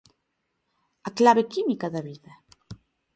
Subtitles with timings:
[1.07, 2.31] A clave química da vida.